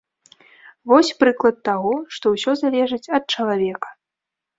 Вось 0.91 1.11
прыклад 1.23 1.59
таго, 1.69 1.91
што 2.17 2.25
ўсё 2.33 2.51
залежыць 2.63 3.11
ад 3.19 3.23
чалавека. 3.37 3.93